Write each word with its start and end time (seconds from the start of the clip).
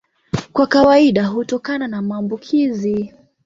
Kwa 0.53 0.67
kawaida 0.67 1.25
hutokana 1.27 1.87
na 1.87 2.01
maambukizi. 2.01 3.13